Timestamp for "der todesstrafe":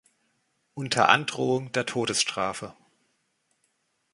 1.73-2.73